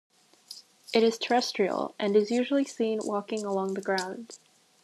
[0.95, 4.39] It is terrestrial, and is usually seen walking along the ground.